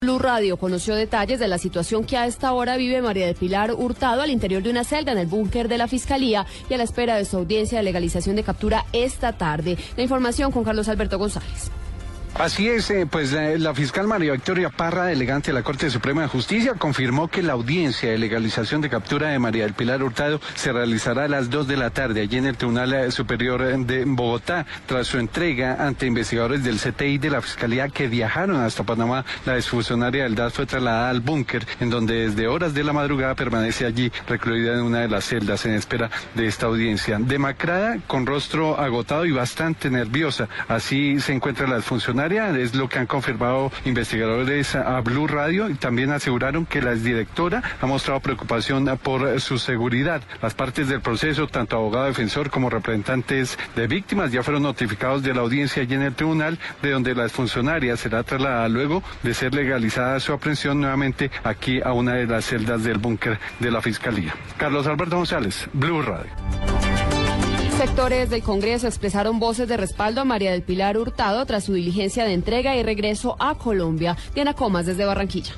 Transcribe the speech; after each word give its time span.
Blue 0.00 0.20
Radio 0.20 0.58
conoció 0.58 0.94
detalles 0.94 1.40
de 1.40 1.48
la 1.48 1.58
situación 1.58 2.04
que 2.04 2.16
a 2.16 2.26
esta 2.26 2.52
hora 2.52 2.76
vive 2.76 3.02
María 3.02 3.26
de 3.26 3.34
Pilar 3.34 3.72
Hurtado 3.72 4.22
al 4.22 4.30
interior 4.30 4.62
de 4.62 4.70
una 4.70 4.84
celda 4.84 5.10
en 5.10 5.18
el 5.18 5.26
búnker 5.26 5.66
de 5.66 5.76
la 5.76 5.88
Fiscalía 5.88 6.46
y 6.70 6.74
a 6.74 6.76
la 6.76 6.84
espera 6.84 7.16
de 7.16 7.24
su 7.24 7.36
audiencia 7.36 7.78
de 7.78 7.82
legalización 7.82 8.36
de 8.36 8.44
captura 8.44 8.84
esta 8.92 9.32
tarde. 9.32 9.76
La 9.96 10.04
información 10.04 10.52
con 10.52 10.62
Carlos 10.62 10.88
Alberto 10.88 11.18
González. 11.18 11.72
Así 12.38 12.68
es, 12.68 12.88
eh, 12.90 13.04
pues 13.04 13.32
eh, 13.32 13.58
la 13.58 13.74
fiscal 13.74 14.06
María 14.06 14.30
Victoria 14.30 14.70
Parra, 14.70 15.06
delegante 15.06 15.48
de 15.50 15.54
la 15.54 15.64
Corte 15.64 15.90
Suprema 15.90 16.22
de 16.22 16.28
Justicia, 16.28 16.74
confirmó 16.74 17.26
que 17.26 17.42
la 17.42 17.54
audiencia 17.54 18.12
de 18.12 18.16
legalización 18.16 18.80
de 18.80 18.88
captura 18.88 19.30
de 19.30 19.40
María 19.40 19.64
del 19.64 19.74
Pilar 19.74 20.04
Hurtado 20.04 20.40
se 20.54 20.72
realizará 20.72 21.24
a 21.24 21.28
las 21.28 21.50
2 21.50 21.66
de 21.66 21.76
la 21.76 21.90
tarde 21.90 22.20
allí 22.20 22.36
en 22.36 22.46
el 22.46 22.56
Tribunal 22.56 22.94
eh, 22.94 23.10
Superior 23.10 23.84
de 23.84 24.04
Bogotá, 24.04 24.66
tras 24.86 25.08
su 25.08 25.18
entrega 25.18 25.84
ante 25.84 26.06
investigadores 26.06 26.62
del 26.62 26.78
CTI 26.78 27.18
de 27.18 27.28
la 27.28 27.42
Fiscalía 27.42 27.88
que 27.88 28.06
viajaron 28.06 28.60
hasta 28.60 28.84
Panamá. 28.84 29.24
La 29.44 29.56
exfuncionaria 29.56 30.22
del 30.22 30.36
DAS 30.36 30.52
fue 30.52 30.66
trasladada 30.66 31.10
al 31.10 31.20
búnker, 31.20 31.66
en 31.80 31.90
donde 31.90 32.28
desde 32.28 32.46
horas 32.46 32.72
de 32.72 32.84
la 32.84 32.92
madrugada 32.92 33.34
permanece 33.34 33.84
allí 33.84 34.12
recluida 34.28 34.74
en 34.74 34.82
una 34.82 35.00
de 35.00 35.08
las 35.08 35.24
celdas 35.24 35.66
en 35.66 35.72
espera 35.74 36.08
de 36.36 36.46
esta 36.46 36.66
audiencia. 36.66 37.18
Demacrada, 37.18 37.98
con 38.06 38.26
rostro 38.26 38.78
agotado 38.78 39.26
y 39.26 39.32
bastante 39.32 39.90
nerviosa. 39.90 40.48
Así 40.68 41.18
se 41.18 41.32
encuentra 41.32 41.66
la 41.66 41.82
es 42.28 42.74
lo 42.74 42.88
que 42.90 42.98
han 42.98 43.06
confirmado 43.06 43.72
investigadores 43.86 44.74
a 44.74 45.00
Blue 45.00 45.26
Radio 45.26 45.70
y 45.70 45.74
también 45.74 46.10
aseguraron 46.10 46.66
que 46.66 46.82
la 46.82 46.92
exdirectora 46.92 47.62
ha 47.80 47.86
mostrado 47.86 48.20
preocupación 48.20 48.86
por 49.02 49.40
su 49.40 49.58
seguridad. 49.58 50.20
Las 50.42 50.52
partes 50.54 50.88
del 50.88 51.00
proceso, 51.00 51.46
tanto 51.46 51.76
abogado 51.76 52.04
defensor 52.04 52.50
como 52.50 52.68
representantes 52.68 53.58
de 53.74 53.86
víctimas, 53.86 54.30
ya 54.30 54.42
fueron 54.42 54.62
notificados 54.64 55.22
de 55.22 55.32
la 55.32 55.40
audiencia 55.40 55.82
allí 55.82 55.94
en 55.94 56.02
el 56.02 56.14
tribunal, 56.14 56.58
de 56.82 56.90
donde 56.90 57.14
la 57.14 57.28
funcionaria 57.30 57.96
será 57.96 58.22
trasladada 58.22 58.68
luego 58.68 59.02
de 59.22 59.32
ser 59.32 59.54
legalizada 59.54 60.20
su 60.20 60.34
aprehensión 60.34 60.80
nuevamente 60.80 61.30
aquí 61.44 61.80
a 61.82 61.92
una 61.94 62.14
de 62.14 62.26
las 62.26 62.44
celdas 62.44 62.84
del 62.84 62.98
búnker 62.98 63.38
de 63.58 63.70
la 63.70 63.80
Fiscalía. 63.80 64.34
Carlos 64.58 64.86
Alberto 64.86 65.16
González, 65.16 65.66
Blue 65.72 66.02
Radio. 66.02 66.67
Sectores 67.78 68.28
del 68.28 68.42
Congreso 68.42 68.88
expresaron 68.88 69.38
voces 69.38 69.68
de 69.68 69.76
respaldo 69.76 70.20
a 70.20 70.24
María 70.24 70.50
del 70.50 70.62
Pilar 70.62 70.98
Hurtado 70.98 71.46
tras 71.46 71.62
su 71.62 71.74
diligencia 71.74 72.24
de 72.24 72.32
entrega 72.32 72.74
y 72.74 72.82
regreso 72.82 73.36
a 73.38 73.54
Colombia. 73.54 74.16
Diana 74.34 74.52
Comas 74.52 74.84
desde 74.84 75.04
Barranquilla. 75.04 75.54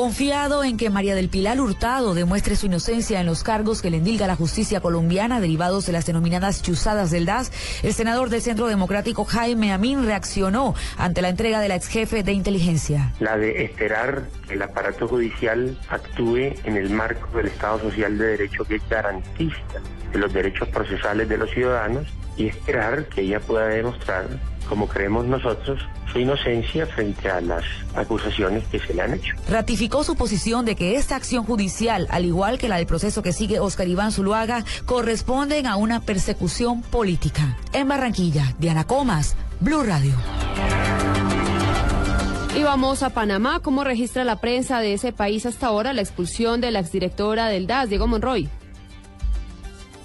Confiado 0.00 0.64
en 0.64 0.78
que 0.78 0.88
María 0.88 1.14
del 1.14 1.28
Pilar 1.28 1.60
Hurtado 1.60 2.14
demuestre 2.14 2.56
su 2.56 2.64
inocencia 2.64 3.20
en 3.20 3.26
los 3.26 3.44
cargos 3.44 3.82
que 3.82 3.90
le 3.90 3.98
endilga 3.98 4.26
la 4.26 4.34
justicia 4.34 4.80
colombiana 4.80 5.42
derivados 5.42 5.84
de 5.84 5.92
las 5.92 6.06
denominadas 6.06 6.62
chuzadas 6.62 7.10
del 7.10 7.26
DAS, 7.26 7.52
el 7.82 7.92
senador 7.92 8.30
del 8.30 8.40
Centro 8.40 8.66
Democrático 8.66 9.26
Jaime 9.26 9.74
Amin 9.74 10.06
reaccionó 10.06 10.74
ante 10.96 11.20
la 11.20 11.28
entrega 11.28 11.60
de 11.60 11.68
la 11.68 11.74
ex 11.74 11.88
jefe 11.88 12.22
de 12.22 12.32
inteligencia. 12.32 13.12
La 13.20 13.36
de 13.36 13.62
esperar 13.62 14.22
que 14.48 14.54
el 14.54 14.62
aparato 14.62 15.06
judicial 15.06 15.78
actúe 15.90 16.54
en 16.64 16.78
el 16.78 16.88
marco 16.88 17.36
del 17.36 17.48
Estado 17.48 17.80
Social 17.80 18.16
de 18.16 18.24
Derecho 18.24 18.64
que 18.64 18.76
es 18.76 18.88
garantista 18.88 19.82
de 20.14 20.18
los 20.18 20.32
derechos 20.32 20.66
procesales 20.70 21.28
de 21.28 21.36
los 21.36 21.50
ciudadanos 21.50 22.06
y 22.40 22.46
esperar 22.46 23.06
que 23.06 23.20
ella 23.20 23.38
pueda 23.38 23.66
demostrar, 23.66 24.26
como 24.66 24.88
creemos 24.88 25.26
nosotros, 25.26 25.78
su 26.10 26.20
inocencia 26.20 26.86
frente 26.86 27.30
a 27.30 27.40
las 27.42 27.62
acusaciones 27.94 28.66
que 28.68 28.80
se 28.80 28.94
le 28.94 29.02
han 29.02 29.14
hecho. 29.14 29.34
Ratificó 29.48 30.04
su 30.04 30.16
posición 30.16 30.64
de 30.64 30.74
que 30.74 30.96
esta 30.96 31.16
acción 31.16 31.44
judicial, 31.44 32.06
al 32.10 32.24
igual 32.24 32.58
que 32.58 32.68
la 32.68 32.76
del 32.76 32.86
proceso 32.86 33.22
que 33.22 33.34
sigue 33.34 33.60
Oscar 33.60 33.88
Iván 33.88 34.10
Zuluaga, 34.10 34.64
corresponden 34.86 35.66
a 35.66 35.76
una 35.76 36.00
persecución 36.00 36.80
política. 36.80 37.58
En 37.74 37.88
Barranquilla, 37.88 38.54
Diana 38.58 38.84
Comas, 38.84 39.36
Blue 39.60 39.82
Radio. 39.82 40.14
Y 42.56 42.62
vamos 42.62 43.02
a 43.02 43.10
Panamá. 43.10 43.60
¿Cómo 43.60 43.84
registra 43.84 44.24
la 44.24 44.36
prensa 44.36 44.80
de 44.80 44.94
ese 44.94 45.12
país 45.12 45.44
hasta 45.44 45.66
ahora 45.66 45.92
la 45.92 46.00
expulsión 46.00 46.62
de 46.62 46.70
la 46.70 46.80
exdirectora 46.80 47.48
del 47.48 47.66
DAS, 47.66 47.90
Diego 47.90 48.06
Monroy? 48.06 48.48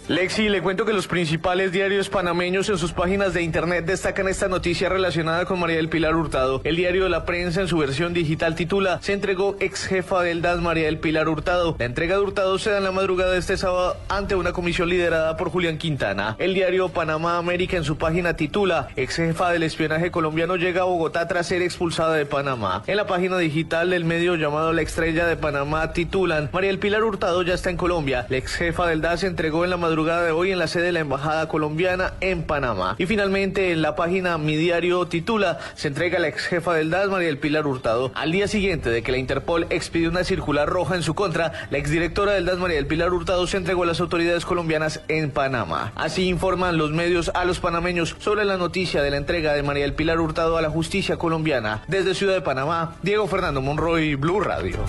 Lexi, 0.07 0.49
le 0.49 0.61
cuento 0.61 0.85
que 0.85 0.93
los 0.93 1.07
principales 1.07 1.71
diarios 1.71 2.09
panameños 2.09 2.69
en 2.69 2.77
sus 2.77 2.91
páginas 2.91 3.33
de 3.33 3.41
internet 3.41 3.85
destacan 3.85 4.27
esta 4.27 4.47
noticia 4.47 4.87
relacionada 4.87 5.45
con 5.45 5.59
María 5.59 5.77
del 5.77 5.89
Pilar 5.89 6.15
Hurtado. 6.15 6.61
El 6.63 6.75
diario 6.75 7.09
la 7.09 7.25
prensa 7.25 7.61
en 7.61 7.67
su 7.67 7.79
versión 7.79 8.13
digital 8.13 8.53
titula 8.53 8.99
Se 9.01 9.13
entregó 9.13 9.57
ex 9.59 9.87
jefa 9.87 10.21
del 10.21 10.43
DAS 10.43 10.61
María 10.61 10.85
del 10.85 10.99
Pilar 10.99 11.27
Hurtado. 11.27 11.75
La 11.79 11.85
entrega 11.85 12.17
de 12.17 12.21
Hurtado 12.21 12.59
se 12.59 12.69
da 12.69 12.77
en 12.77 12.83
la 12.83 12.91
madrugada 12.91 13.31
de 13.31 13.39
este 13.39 13.57
sábado 13.57 13.97
ante 14.07 14.35
una 14.35 14.53
comisión 14.53 14.89
liderada 14.89 15.37
por 15.37 15.49
Julián 15.49 15.79
Quintana. 15.79 16.35
El 16.37 16.53
diario 16.53 16.89
Panamá 16.89 17.39
América 17.39 17.75
en 17.75 17.83
su 17.83 17.97
página 17.97 18.35
titula 18.35 18.89
Ex 18.95 19.15
jefa 19.15 19.49
del 19.49 19.63
espionaje 19.63 20.11
colombiano 20.11 20.55
llega 20.55 20.81
a 20.81 20.85
Bogotá 20.85 21.27
tras 21.27 21.47
ser 21.47 21.63
expulsada 21.63 22.13
de 22.13 22.27
Panamá. 22.27 22.83
En 22.85 22.97
la 22.97 23.07
página 23.07 23.39
digital 23.39 23.89
del 23.89 24.05
medio 24.05 24.35
llamado 24.35 24.71
La 24.71 24.83
Estrella 24.83 25.25
de 25.25 25.35
Panamá 25.35 25.93
titulan 25.93 26.51
María 26.53 26.69
del 26.69 26.77
Pilar 26.77 27.03
Hurtado 27.03 27.41
ya 27.41 27.55
está 27.55 27.71
en 27.71 27.77
Colombia. 27.77 28.27
La 28.29 28.37
ex 28.37 28.53
jefa 28.53 28.85
del 28.85 29.01
DAS 29.01 29.21
se 29.21 29.27
entregó 29.27 29.63
en 29.63 29.71
la 29.71 29.77
madrugada 29.77 29.94
de 29.95 30.31
hoy 30.31 30.51
en 30.51 30.59
la 30.59 30.67
sede 30.67 30.87
de 30.87 30.91
la 30.91 30.99
Embajada 30.99 31.47
Colombiana 31.47 32.15
en 32.19 32.43
Panamá. 32.43 32.95
Y 32.97 33.05
finalmente 33.05 33.71
en 33.71 33.81
la 33.81 33.95
página 33.95 34.37
Mi 34.37 34.57
Diario 34.57 35.07
titula 35.07 35.59
Se 35.75 35.87
entrega 35.87 36.19
la 36.19 36.27
ex 36.27 36.47
jefa 36.47 36.73
del 36.73 36.89
DAS, 36.89 37.09
María 37.09 37.27
del 37.27 37.37
Pilar 37.37 37.65
Hurtado. 37.65 38.11
Al 38.13 38.33
día 38.33 38.49
siguiente 38.49 38.89
de 38.89 39.03
que 39.03 39.13
la 39.13 39.19
Interpol 39.19 39.67
expidió 39.69 40.09
una 40.09 40.25
circular 40.25 40.67
roja 40.67 40.95
en 40.95 41.01
su 41.01 41.13
contra, 41.13 41.53
la 41.69 41.77
exdirectora 41.77 42.33
del 42.33 42.43
DAS, 42.45 42.57
María 42.57 42.75
del 42.75 42.87
Pilar 42.87 43.13
Hurtado, 43.13 43.47
se 43.47 43.55
entregó 43.55 43.83
a 43.83 43.85
las 43.85 44.01
autoridades 44.01 44.43
colombianas 44.43 44.99
en 45.07 45.31
Panamá. 45.31 45.93
Así 45.95 46.27
informan 46.27 46.77
los 46.77 46.91
medios 46.91 47.31
a 47.33 47.45
los 47.45 47.61
panameños 47.61 48.17
sobre 48.19 48.43
la 48.43 48.57
noticia 48.57 49.01
de 49.01 49.11
la 49.11 49.17
entrega 49.17 49.53
de 49.53 49.63
María 49.63 49.83
del 49.83 49.93
Pilar 49.93 50.19
Hurtado 50.19 50.57
a 50.57 50.61
la 50.61 50.69
justicia 50.69 51.15
colombiana. 51.15 51.83
Desde 51.87 52.15
Ciudad 52.15 52.33
de 52.33 52.41
Panamá, 52.41 52.97
Diego 53.01 53.27
Fernando 53.27 53.61
Monroy, 53.61 54.15
Blue 54.15 54.41
Radio. 54.41 54.79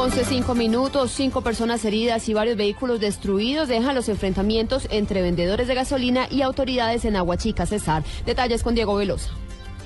11, 0.00 0.24
5 0.24 0.54
minutos, 0.54 1.10
cinco 1.10 1.42
personas 1.42 1.84
heridas 1.84 2.26
y 2.30 2.32
varios 2.32 2.56
vehículos 2.56 3.00
destruidos 3.00 3.68
dejan 3.68 3.94
los 3.94 4.08
enfrentamientos 4.08 4.88
entre 4.90 5.20
vendedores 5.20 5.68
de 5.68 5.74
gasolina 5.74 6.26
y 6.30 6.40
autoridades 6.40 7.04
en 7.04 7.16
Aguachica, 7.16 7.66
Cesar. 7.66 8.02
Detalles 8.24 8.62
con 8.62 8.74
Diego 8.74 8.94
Velosa. 8.94 9.28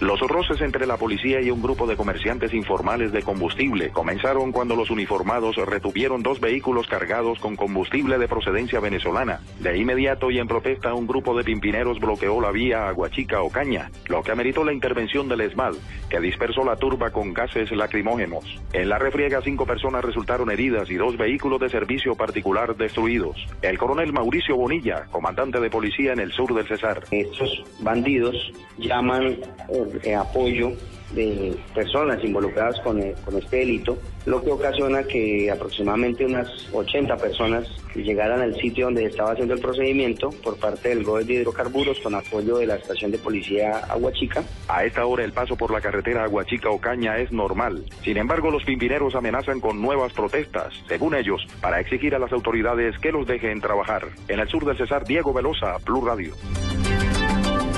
Los 0.01 0.21
roces 0.21 0.61
entre 0.61 0.87
la 0.87 0.97
policía 0.97 1.41
y 1.41 1.51
un 1.51 1.63
grupo 1.63 1.87
de 1.87 1.97
comerciantes 1.97 2.53
informales 2.53 3.13
de 3.13 3.23
combustible 3.23 3.91
comenzaron 3.91 4.51
cuando 4.51 4.75
los 4.75 4.91
uniformados 4.91 5.57
retuvieron 5.57 6.23
dos 6.23 6.41
vehículos 6.41 6.89
cargados 6.89 7.39
con 7.39 7.55
combustible 7.55 8.19
de 8.19 8.27
procedencia 8.27 8.81
venezolana. 8.81 9.41
De 9.61 9.79
inmediato 9.79 10.33
y 10.33 10.39
en 10.39 10.49
protesta, 10.49 10.95
un 10.95 11.07
grupo 11.07 11.37
de 11.37 11.45
pimpineros 11.45 12.01
bloqueó 12.01 12.41
la 12.41 12.51
vía 12.51 12.89
Aguachica 12.89 13.41
Ocaña, 13.43 13.91
lo 14.09 14.23
que 14.23 14.33
ameritó 14.33 14.65
la 14.65 14.73
intervención 14.73 15.29
del 15.29 15.43
ESMAD, 15.43 15.75
que 16.11 16.21
dispersó 16.21 16.65
la 16.65 16.77
turba 16.77 17.11
con 17.11 17.33
gases 17.33 17.71
lacrimógenos. 17.71 18.45
En 18.73 18.89
la 18.89 18.99
refriega, 18.99 19.43
cinco 19.43 19.65
personas 19.65 20.05
resultaron 20.05 20.51
heridas 20.51 20.91
y 20.91 20.97
dos 20.97 21.17
vehículos 21.17 21.61
de 21.61 21.69
servicio 21.69 22.17
particular 22.17 22.77
destruidos. 22.77 23.37
El 23.63 23.79
coronel 23.79 24.13
Mauricio 24.13 24.57
Bonilla, 24.57 25.07
comandante 25.13 25.61
de 25.61 25.71
policía 25.71 26.13
en 26.13 26.21
el 26.21 26.33
sur 26.33 26.53
del 26.53 26.67
Cesar. 26.67 27.05
Estos 27.13 27.65
bandidos 27.81 28.53
llaman 28.77 29.39
eh, 29.69 29.84
apoyo 30.15 30.73
de 31.15 31.57
personas 31.75 32.23
involucradas 32.25 32.81
con, 32.81 33.01
eh, 33.01 33.15
con, 33.25 33.37
este 33.37 33.59
delito, 33.59 33.99
lo 34.27 34.43
que 34.43 34.51
ocasiona 34.51 35.03
que 35.05 35.51
aproximadamente 35.51 36.25
unas 36.25 36.49
80 36.73 37.17
personas 37.17 37.69
llegaran 37.95 38.41
al 38.41 38.55
sitio 38.57 38.87
donde 38.87 39.05
estaba 39.05 39.33
haciendo 39.33 39.55
el 39.55 39.61
procedimiento 39.61 40.31
por 40.43 40.57
parte 40.59 40.89
del 40.89 41.05
GOE 41.05 41.25
de 41.25 41.35
hidrocarburos 41.35 42.01
con 42.01 42.15
apoyo 42.15 42.57
de 42.57 42.67
la 42.67 42.77
estación 42.77 43.13
de 43.13 43.19
policía 43.19 43.79
Aguachica. 43.89 44.43
A 44.69 44.85
esta 44.85 45.07
hora 45.07 45.25
el 45.25 45.33
paso 45.33 45.57
por 45.57 45.71
la 45.71 45.81
carretera 45.81 46.25
Aguachica-Ocaña 46.25 47.19
es 47.19 47.31
normal. 47.31 47.85
Sin 48.03 48.17
embargo, 48.17 48.51
los 48.51 48.65
pimpineros 48.65 49.15
amenazan 49.15 49.61
con 49.61 49.81
nuevas 49.81 50.13
protestas, 50.13 50.75
según 50.89 51.15
ellos, 51.15 51.47
para 51.61 51.81
exigir 51.81 52.15
a 52.15 52.19
las 52.19 52.33
autoridades 52.33 52.99
que 52.99 53.13
los 53.13 53.27
dejen 53.27 53.61
trabajar. 53.61 54.09
En 54.29 54.41
el 54.41 54.49
sur 54.49 54.65
del 54.65 54.77
Cesar, 54.77 55.05
Diego 55.05 55.33
Velosa, 55.33 55.79
Blue 55.85 56.05
Radio. 56.05 56.35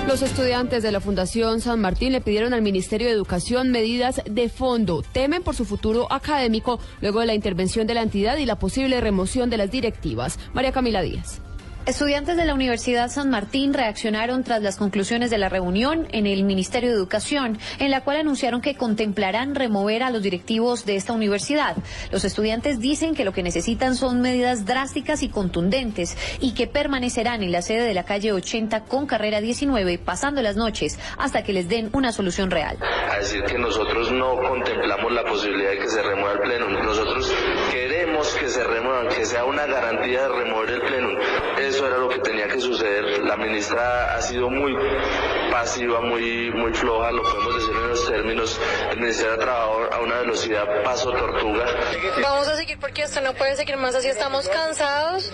Los 0.06 0.23
estudiantes 0.23 0.85
de 0.85 0.93
la 0.93 1.00
Fundación 1.00 1.61
San 1.61 1.81
Martín 1.81 2.12
le 2.12 2.20
pidieron 2.20 2.55
al 2.55 2.62
Ministerio 2.62 3.08
de 3.08 3.12
Educación 3.12 3.73
medidas 3.73 4.23
de 4.25 4.49
fondo. 4.49 5.03
Temen 5.03 5.43
por 5.43 5.56
su 5.56 5.64
futuro 5.64 6.11
académico 6.12 6.79
luego 7.00 7.20
de 7.20 7.26
la 7.26 7.35
intervención 7.35 7.88
de 7.88 7.94
la 7.94 8.03
entidad 8.03 8.37
y 8.37 8.47
la 8.47 8.56
posible 8.56 9.00
remoción 9.00 9.50
de 9.50 9.56
las 9.56 9.73
directivas. 9.73 10.38
María 10.55 10.70
Camila 10.70 11.03
Díaz. 11.03 11.41
Estudiantes 11.87 12.37
de 12.37 12.44
la 12.44 12.53
Universidad 12.53 13.09
San 13.09 13.31
Martín 13.31 13.73
reaccionaron 13.73 14.43
tras 14.43 14.61
las 14.61 14.75
conclusiones 14.75 15.31
de 15.31 15.38
la 15.38 15.49
reunión 15.49 16.09
en 16.11 16.27
el 16.27 16.43
Ministerio 16.43 16.88
de 16.88 16.97
Educación, 16.97 17.61
en 17.79 17.93
la 17.93 18.03
cual 18.03 18.17
anunciaron 18.17 18.61
que 18.61 18.75
contemplarán 18.75 19.55
remover 19.55 20.03
a 20.03 20.11
los 20.11 20.21
directivos 20.21 20.85
de 20.85 20.97
esta 20.97 21.12
universidad. 21.12 21.77
Los 22.11 22.25
estudiantes 22.25 22.81
dicen 22.81 23.15
que 23.15 23.25
lo 23.25 23.33
que 23.33 23.44
necesitan 23.44 23.94
son 23.94 24.21
medidas 24.21 24.67
drásticas 24.67 25.23
y 25.23 25.29
contundentes 25.29 26.17
y 26.41 26.55
que 26.55 26.67
permanecerán 26.67 27.44
en 27.44 27.53
la 27.53 27.62
sede 27.62 27.87
de 27.87 27.94
la 27.94 28.03
calle 28.03 28.33
80 28.33 28.81
con 28.87 29.06
carrera 29.06 29.41
19 29.41 29.99
pasando 29.99 30.43
las 30.43 30.56
noches 30.56 30.99
hasta 31.19 31.44
que 31.44 31.53
les 31.53 31.69
den 31.69 31.91
una 31.93 32.11
solución 32.11 32.50
real. 32.50 32.79
A 32.83 33.19
decir 33.19 33.44
que 33.44 33.59
nosotros 33.59 34.11
no 34.11 34.35
contemplamos 34.43 35.12
la 35.12 35.23
posibilidad 35.23 35.71
de 35.71 35.79
que 35.79 35.88
se 35.88 36.03
remueva 36.03 36.33
el 36.33 36.41
pleno. 36.41 36.69
Nosotros 36.69 37.33
queremos 37.71 38.35
que 38.35 38.49
se 38.49 38.65
remueva, 38.65 39.09
que 39.09 39.25
sea 39.25 39.44
una 39.44 39.67
garantía 39.67 40.23
de 40.23 40.29
remover 40.31 40.71
el 40.71 40.81
pleno. 40.81 41.09
Eso 41.76 41.87
era 41.87 41.99
lo 41.99 42.08
que 42.08 42.20
tenía 42.20 42.49
que 42.49 42.58
suceder. 42.58 43.23
La 43.23 43.37
ministra 43.37 44.14
ha 44.17 44.23
sido 44.23 44.49
muy 44.49 44.75
pasiva, 45.52 46.00
muy, 46.00 46.50
muy 46.50 46.73
floja, 46.73 47.12
lo 47.12 47.23
podemos 47.23 47.55
decir 47.55 47.76
en 47.76 47.88
los 47.90 48.08
términos. 48.08 48.61
El 48.93 48.96
Ministerio 48.96 49.34
ha 49.34 49.38
trabajado 49.38 49.93
a 49.93 50.00
una 50.00 50.19
velocidad 50.20 50.64
paso 50.82 51.12
tortuga. 51.12 51.67
Vamos 52.23 52.49
a 52.49 52.56
seguir 52.56 52.78
porque 52.78 53.02
esto 53.02 53.20
no 53.20 53.34
puede 53.34 53.56
seguir 53.56 53.76
más 53.76 53.94
así. 53.94 54.08
Estamos 54.08 54.49
cansados 54.49 55.31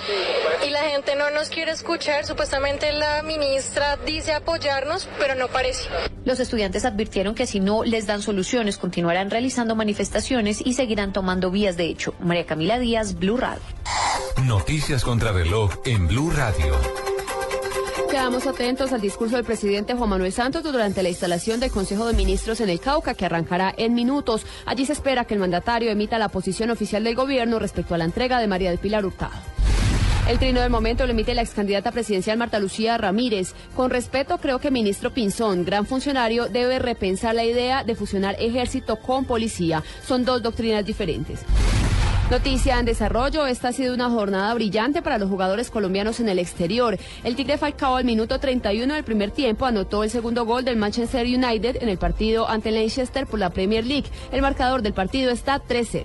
y 0.67 0.71
la 0.71 0.81
gente 0.81 1.15
no 1.15 1.31
nos 1.31 1.49
quiere 1.49 1.71
escuchar. 1.71 2.27
Supuestamente 2.27 2.91
la 2.93 3.23
ministra 3.23 3.97
dice 4.05 4.33
apoyarnos, 4.33 5.09
pero 5.21 5.37
no 5.37 5.47
parece. 5.47 5.89
Los 6.25 6.41
estudiantes 6.41 6.85
advirtieron 6.85 7.37
que 7.37 7.47
si 7.47 7.61
no 7.61 7.85
les 7.85 8.09
dan 8.09 8.21
soluciones 8.21 8.79
continuarán 8.79 9.31
realizando 9.31 9.77
manifestaciones 9.77 10.61
y 10.61 10.75
seguirán 10.75 11.13
tomando 11.13 11.53
vías 11.53 11.77
de 11.77 11.85
hecho. 11.85 12.15
María 12.19 12.47
Camila 12.47 12.81
Díaz, 12.81 13.17
Blue 13.17 13.37
Radio. 13.37 13.63
Noticias 14.47 15.05
contra 15.05 15.31
reloj 15.31 15.71
en 15.85 16.09
Blue 16.09 16.31
Radio. 16.31 16.75
Quedamos 18.11 18.47
atentos 18.47 18.93
al 18.93 19.01
discurso 19.01 19.37
del 19.37 19.45
presidente 19.45 19.95
Juan 19.95 20.11
Manuel 20.11 20.33
Santos 20.33 20.65
durante 20.65 21.03
la 21.03 21.11
instalación 21.11 21.61
del 21.61 21.71
Consejo 21.71 22.07
de 22.07 22.15
Ministros 22.15 22.61
en 22.61 22.69
el 22.69 22.81
Cauca, 22.81 23.15
que 23.15 23.25
arrancará 23.25 23.73
en 23.77 23.95
minutos. 23.95 24.45
Allí 24.67 24.85
se 24.85 24.95
espera 24.95 25.25
que 25.25 25.35
el 25.35 25.41
mandatario 25.41 25.91
emita 25.91 26.19
la 26.19 26.29
posición 26.29 26.71
oficial 26.71 27.05
del 27.05 27.15
gobierno 27.15 27.61
respecto 27.61 27.95
a 27.95 27.99
la 27.99 28.05
entrega 28.05 28.41
de 28.41 28.49
María 28.49 28.71
del 28.71 28.81
Pilar 28.81 29.07
Hurtado. 29.07 29.33
El 30.29 30.39
trino 30.39 30.61
del 30.61 30.71
momento 30.71 31.05
lo 31.05 31.13
emite 31.13 31.35
la 31.35 31.43
ex 31.43 31.51
candidata 31.51 31.93
presidencial 31.93 32.39
Marta 32.39 32.59
Lucía 32.59 32.99
Ramírez. 32.99 33.55
Con 33.77 33.91
respeto, 33.91 34.39
creo 34.39 34.59
que 34.59 34.71
ministro 34.71 35.13
Pinzón, 35.13 35.65
gran 35.65 35.87
funcionario, 35.87 36.47
debe 36.47 36.79
repensar 36.79 37.35
la 37.35 37.45
idea 37.45 37.85
de 37.85 37.95
fusionar 37.95 38.37
ejército 38.41 38.97
con 38.97 39.25
policía. 39.25 39.85
Son 40.07 40.25
dos 40.25 40.43
doctrinas 40.43 40.85
diferentes. 40.85 41.41
Noticia 42.33 42.79
en 42.79 42.87
desarrollo, 42.87 43.47
esta 43.47 43.69
ha 43.69 43.73
sido 43.73 43.93
una 43.93 44.09
jornada 44.09 44.55
brillante 44.55 45.03
para 45.03 45.19
los 45.19 45.29
jugadores 45.29 45.71
colombianos 45.71 46.19
en 46.19 46.31
el 46.31 46.39
exterior. 46.39 46.97
El 47.25 47.37
Tigre 47.37 47.59
Falcao 47.59 47.97
al 47.97 48.07
minuto 48.07 48.39
31 48.39 48.95
del 48.95 49.05
primer 49.05 49.33
tiempo 49.33 49.67
anotó 49.67 50.03
el 50.03 50.09
segundo 50.09 50.47
gol 50.47 50.65
del 50.65 50.79
Manchester 50.79 51.27
United 51.27 51.83
en 51.83 51.91
el 51.91 51.99
partido 51.99 52.49
ante 52.49 52.71
Leicester 52.71 53.27
por 53.27 53.39
la 53.39 53.51
Premier 53.51 53.85
League. 53.85 54.07
El 54.33 54.41
marcador 54.41 54.81
del 54.81 54.95
partido 54.95 55.31
está 55.31 55.63
3-0. 55.63 56.05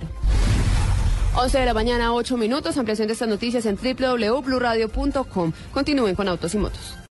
11 1.34 1.60
de 1.60 1.64
la 1.64 1.72
mañana, 1.72 2.12
8 2.12 2.36
minutos. 2.36 2.76
Ampliación 2.76 3.06
de 3.06 3.14
estas 3.14 3.28
noticias 3.30 3.64
en 3.64 3.76
www.bluradio.com. 3.76 5.52
Continúen 5.72 6.14
con 6.14 6.28
Autos 6.28 6.54
y 6.54 6.58
Motos. 6.58 6.98